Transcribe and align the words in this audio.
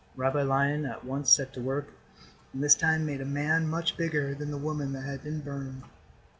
Rabbi 0.15 0.41
Lion 0.41 0.83
at 0.87 1.05
once 1.05 1.29
set 1.29 1.53
to 1.53 1.61
work, 1.61 1.89
and 2.53 2.63
this 2.63 2.73
time 2.73 3.05
made 3.05 3.21
a 3.21 3.23
man, 3.23 3.67
much 3.67 3.97
bigger 3.97 4.33
than 4.33 4.49
the 4.49 4.57
woman 4.57 4.93
that 4.93 5.03
had 5.03 5.23
been 5.23 5.41
burned. 5.41 5.83